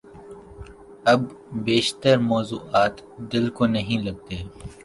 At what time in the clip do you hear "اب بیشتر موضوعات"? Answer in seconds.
1.13-2.95